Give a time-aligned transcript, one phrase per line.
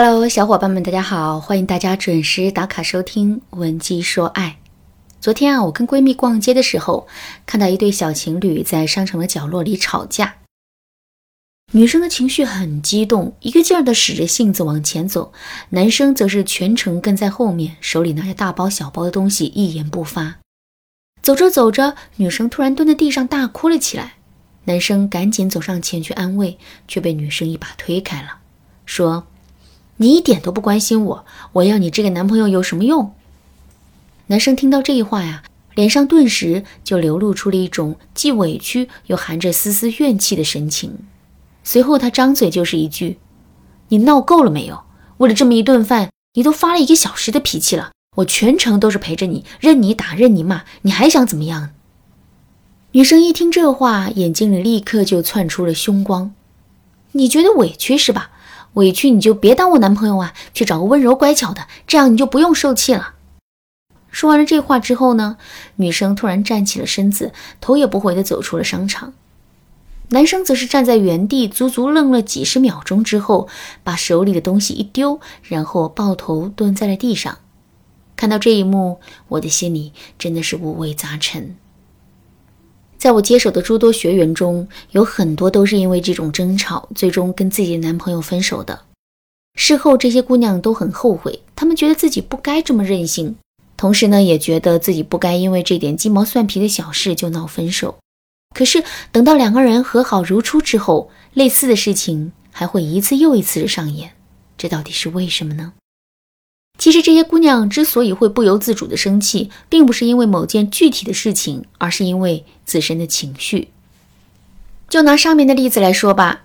[0.00, 1.40] Hello，小伙伴们，大家好！
[1.40, 4.60] 欢迎大家准时打卡收听《文姬说爱》。
[5.20, 7.08] 昨天啊，我跟闺蜜逛街的时候，
[7.44, 10.36] 看到一对小情侣在商场的角落里吵架。
[11.72, 15.32] 女生的情绪很激动，一个劲儿的使着性子往前走；
[15.70, 20.36] 男生则是全程跟在后面，手里拿着大包小包的东西，一言不发。
[21.20, 24.12] 走着走着，女生突然蹲在地上大哭了起来。
[24.66, 26.56] 男生赶紧走上前去安慰，
[26.86, 28.38] 却被女生一把推开了，
[28.86, 29.26] 说。
[29.98, 33.14] 你一点都不关心我，我要你这个男朋友有什么用？
[34.28, 35.42] 男生听到这一话呀，
[35.74, 40.98] 脸上顿时就流露出了一种既委屈又含着丝丝怨气的神情。
[41.64, 43.18] 随后他张嘴就是一句
[43.88, 44.82] ：“你闹够了没有？
[45.16, 47.90] 为了这么一顿饭，你都发了一个小时的脾气了。
[48.16, 51.70] 我全程都是陪着你，任你打，任你骂，你还想怎么样？”
[52.92, 56.32] 女生一听这话，眼睛里立刻就窜出了凶光。
[57.12, 58.30] 你觉得委屈是吧？
[58.78, 63.14] 委屈你就别当我男朋友啊，去找个温柔乖巧的，这样你就不用受气了。
[64.10, 65.36] 说完了这话之后呢，
[65.76, 69.12] 女生突然站起了身子，头也不回地走出了商场。
[70.10, 73.48] 男生则是站在原地，足足愣了几十秒钟之后，
[73.82, 77.38] 把手里的东西一丢，然后抱头蹲在了地上。
[78.16, 81.56] 看到这一幕，我的心里真的是五味杂陈。
[82.98, 88.78] 在我接手的诸多学员中，有很多都是因为这种争吵，最终跟自己的男朋友分手的。
[89.54, 93.36] 事后，这些姑娘都很后悔，她们觉得自己不该这么任性，
[93.76, 97.96] 同时呢，也觉得自己不该因为这点鸡毛蒜皮的小事就闹分手。
[98.54, 98.82] 可是，
[99.12, 104.12] 等到两个人和好如初之后，类似的事情还会一次又一次的上演，
[104.56, 105.74] 这到底是为什么呢？
[106.78, 113.68] 其实这些姑娘之所以会不由自主的生气，并不是因为某件具体的事情，而是因为自身的情绪。
[114.88, 116.44] 就拿上面的例子来说吧，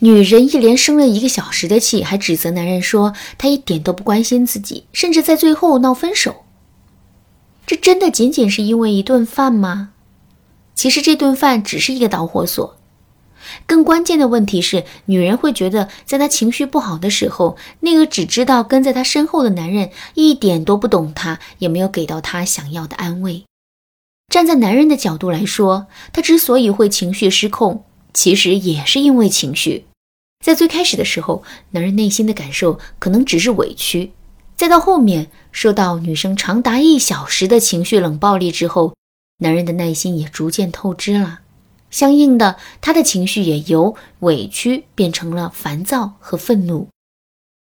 [0.00, 6.44] 女人一连生了一个小时的气，还指责男人说他一点都不关心自己，甚至在最后闹分手。
[7.64, 9.90] 这真的仅仅是因为一顿饭吗？
[10.74, 12.76] 其实这顿饭只是一个导火索。
[13.66, 23.44] 更关键的问题是，女人会觉得，在她情绪不好的时候，那个只知道跟在她身后的男人一点都不懂她，也没有给到她想要的安慰。
[24.28, 27.84] 站在男人的角度来说，他之所以会情绪失控，
[28.14, 29.86] 其实也是因为情绪。
[30.44, 34.12] 在最开始的时候，男人内心的感受可能只是委屈；
[34.56, 38.94] 再到后面，受到女生长达一小时的情绪冷暴力之后，
[39.38, 41.40] 男人的耐心也逐渐透支了。
[41.90, 46.88] 相应的，他的情绪也由委屈变成了烦躁和愤怒。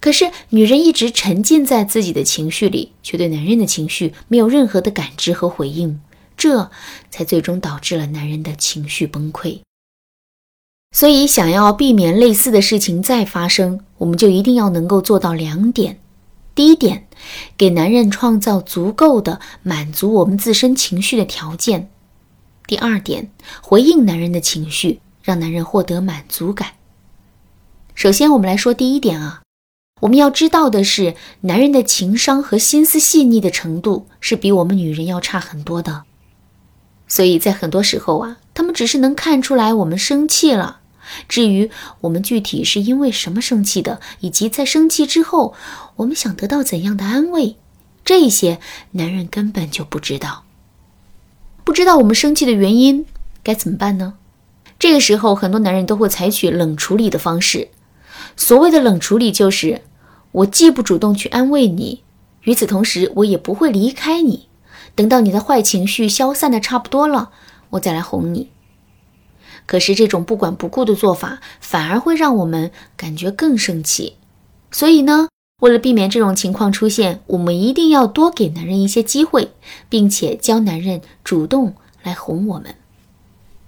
[0.00, 6.00] 可是，女人一直沉浸在自己的情绪里，却对男人的情绪没有任何的感知和回应，
[6.36, 6.70] 这
[7.10, 9.60] 才最终导致了男人的情绪崩溃。
[10.94, 15.98] 所以，想要避免类似的事情再发生，我们就一定要能够做到两点：
[16.54, 17.08] 第一点，
[17.56, 21.90] 给男人创造足够的满足我们自身情绪的条件。
[22.66, 23.30] 第二点，
[23.62, 26.72] 回应男人的情绪，让男人获得满足感。
[27.94, 29.42] 首先，我们来说第一点啊，
[30.00, 36.02] 我们要知道的是，男人的情商和心思细腻的程度是比我们女人要差很多的。
[37.06, 40.80] 所以在很多时候啊，他们只是能看出来我们生气了，
[41.28, 45.54] 至于我们具体是因为什么生气的，以及在生气之后
[45.94, 47.56] 我们想得到怎样的安慰，
[48.04, 48.58] 这些
[48.90, 50.45] 男人根本就不知道。
[51.66, 53.04] 不知道我们生气的原因
[53.42, 54.14] 该怎么办呢？
[54.78, 57.70] 这个时候，很多男人都会采取冷处理的方式。
[58.36, 59.82] 所谓的冷处理，就是
[60.30, 62.04] 我既不主动去安慰你，
[62.42, 64.46] 与此同时，我也不会离开你。
[64.94, 67.30] 等到你的坏情绪消散的差不多了，
[67.70, 68.50] 我再来哄你。
[69.66, 74.14] 可是这种不管不顾的做法，反而会让我们感觉更生气。
[74.70, 75.26] 所以呢？
[75.60, 79.52] 为了避免这种情况出现，我们一定要多给男人一些机会，
[79.88, 82.74] 并且教男人主动来哄我们。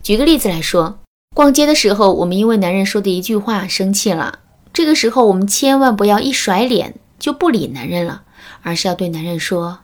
[0.00, 1.00] 举个例子来说，
[1.34, 4.40] 逛街的时候，我们因为男人说的一句话生气了，
[4.72, 8.22] 这个时候我们千万不要一甩脸就不理男人了，
[8.62, 9.80] 而是要对男人说：“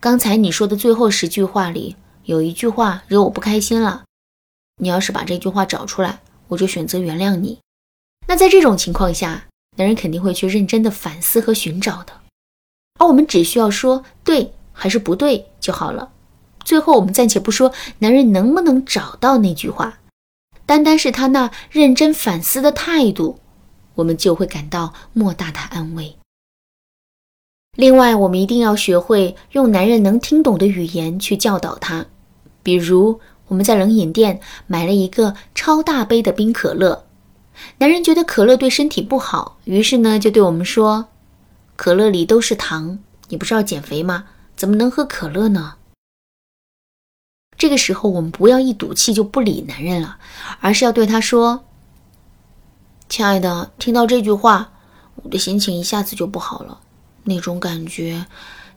[0.00, 1.94] 刚才你说的最后十句话里
[2.24, 4.02] 有一句话惹我不开心了，
[4.82, 7.60] 你要是把这句话找出来，我就选择原谅你。”
[8.26, 9.44] 那在这种情况下，
[9.76, 12.12] 男人肯定会去认真的反思和寻找的，
[12.98, 16.10] 而我们只需要说对还是不对就好了。
[16.64, 20.00] 最后，我们暂且不说男人能不能找到那句话，
[20.66, 23.38] 单单是他那认真反思的态度，
[23.94, 26.16] 我们就会感到莫大的安慰。
[27.76, 32.06] 另外，我们一定要学会用男人能听懂的语言去教导他，
[32.62, 37.05] 比如我们在冷饮店买了一个超大杯的冰可乐。
[37.78, 41.08] 男人觉得可乐对身体不好，于是呢就对我们说
[41.76, 42.98] ：“可乐里都是糖，
[43.28, 44.26] 你不是要减肥吗？
[44.56, 45.76] 怎么能喝可乐呢？”
[47.58, 50.18] 这个时候，我们不要一赌气就不理男人了，
[50.60, 51.64] 而是要对他说
[53.08, 54.72] ：“亲爱的，听到这句话，
[55.16, 56.80] 我的心情一下子就不好了。
[57.24, 58.26] 那种感觉，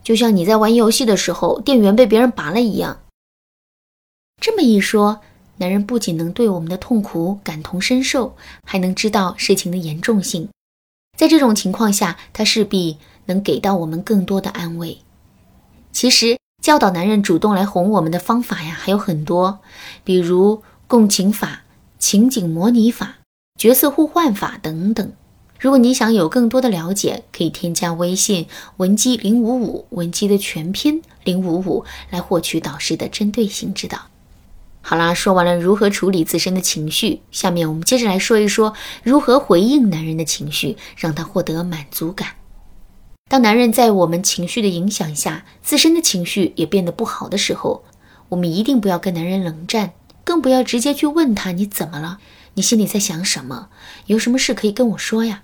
[0.02, 3.02] 就像你在玩游戏的时候，电源被别人拔了一样。”
[4.42, 5.20] 这么一说，
[5.60, 10.48] 男人不仅能对我们的痛苦感同身受，还能知道事情的严重性。
[11.18, 15.00] 在这种情况下，他势必能给到我们更多的安慰。
[15.92, 19.60] 其实，教导男人主动来哄我们的方法呀，还有很多，
[20.06, 21.64] 比如共情法、
[21.98, 23.18] 情景模拟法、
[23.60, 25.12] 角色互换法等等。
[25.60, 28.48] 如果你想有更多的了解，可以添加微信
[28.78, 34.00] 文姬零五五，文姬的全拼零五五，来获取导师的针对性指导。
[34.82, 38.74] 好啦，说完了如何处理自身的情绪，下面我们接着来说一说
[39.04, 42.30] 如何回应男人的情绪，让他获得满足感。
[43.30, 47.84] 当男人在我们情绪的影响下，自身的情绪也变得不好的时候，
[48.30, 49.92] 我们一定不要跟男人冷战，
[50.24, 52.18] 更不要直接去问他你怎么了，
[52.56, 53.70] 你心里在想什么，
[54.08, 55.44] 有什么事可以跟我说呀？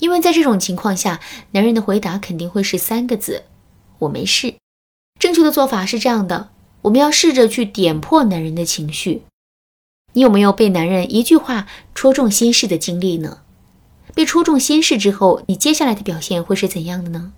[0.00, 1.20] 因为在这种情况下，
[1.52, 3.44] 男人的回答肯定会是三个字：
[4.00, 4.56] 我没事。
[5.18, 6.50] 正确的做法是这样的。
[6.82, 9.22] 我们要试着去点破男人的情绪。
[10.12, 13.38] 你有没有被男人一句话戳中心事的经历呢？
[14.14, 17.32] 被戳中心事之后，你接下来的表现会是怎样的呢？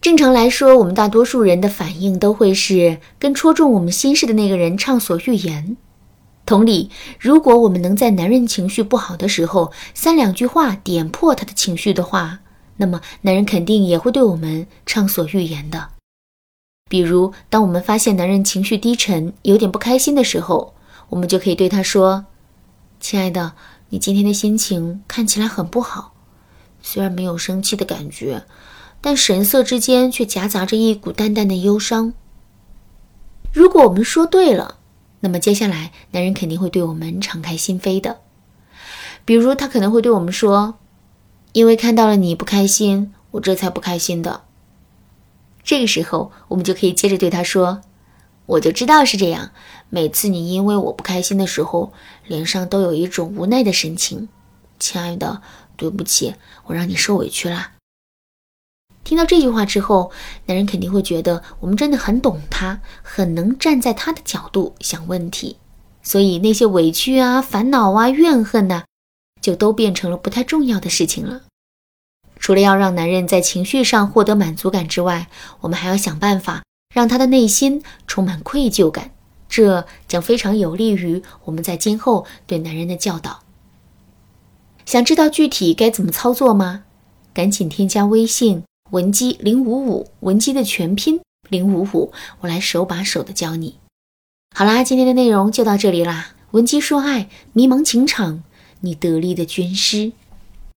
[0.00, 5.76] 正常来说，我们大多数人的反应都会是跟戳中我们心事的那个人畅所欲言。
[6.46, 12.40] 同理，如果我们能在男人情绪不好的时候三两句话点破他的情绪的话，
[12.76, 15.88] 那么男人肯定也会对我们畅所欲言的。
[16.88, 20.74] 比如，当我们发现男人情绪低沉、有点不开心的时候，
[21.08, 22.26] 我们就可以对他说
[23.00, 23.54] ：“亲爱的，
[23.88, 26.12] 你今天的心情看起来很不好，
[26.82, 28.44] 虽然没有生气的感觉，
[29.00, 32.12] 但神色之间却夹杂着一股淡淡的忧伤。”
[33.50, 34.76] 如果我们说对了，
[35.20, 38.20] 那么接下来男人肯定会对我们敞开心扉的。
[39.24, 40.74] 比如，他可能会对我们说
[41.54, 44.42] ：“因为看到了你不开心，我这才不开心的。”
[45.64, 47.80] 这个时候，我们就可以接着对他说
[48.46, 49.50] ：“我就知道是这样。
[49.88, 51.92] 每次你因为我不开心的时候，
[52.26, 54.28] 脸上都有一种无奈的神情。
[54.78, 55.40] 亲爱的，
[55.76, 56.34] 对不起，
[56.66, 57.72] 我让你受委屈了。”
[59.04, 60.10] 听到这句话之后，
[60.46, 65.56] 男人肯定会觉得我们真的很懂他，很能站在他的角度想问题，
[66.02, 68.84] 所以那些委屈啊、烦恼啊、怨恨呐，
[69.40, 71.42] 就都变成了不太重要的事情了。
[72.44, 75.28] 除了要让男人在情绪上获得满足感之外，
[75.62, 76.62] 我们还要想办法
[76.94, 79.12] 让他的内心充满愧疚感，
[79.48, 83.40] 这将非常有利于我们在今后对男人的教导。
[84.84, 86.82] 想知道具体该怎么操作吗？
[87.32, 93.76] 赶紧添加微信文姬零五五，文姬的全拼零五五，我来手把手的教你。
[94.54, 96.34] 好啦，今天的内容就到这里啦。
[96.50, 98.42] 文姬说爱，迷茫情场，
[98.80, 100.12] 你得力的军师。